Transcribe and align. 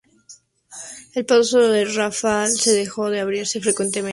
El 1.13 1.27
paso 1.27 1.59
de 1.59 1.85
Rafah 1.85 2.47
se 2.47 2.71
dejó 2.73 3.11
de 3.11 3.19
abrirse 3.19 3.61
frecuentemente 3.61 3.89
tras 3.91 3.97
este 3.97 3.99
ataque. 3.99 4.09